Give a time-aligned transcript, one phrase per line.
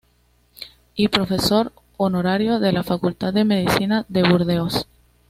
[0.95, 4.87] Y profesor Honorario de la Facultad de Medicina de Burdeos.